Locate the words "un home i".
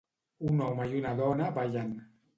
0.53-1.03